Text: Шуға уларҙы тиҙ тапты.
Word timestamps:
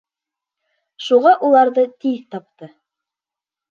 Шуға 1.09 1.35
уларҙы 1.51 1.87
тиҙ 1.93 2.19
тапты. 2.35 2.75